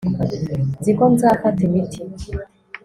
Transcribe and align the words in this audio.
nzi 0.79 0.91
ko 0.97 1.03
nzafata 1.13 1.59
imiti 1.67 2.01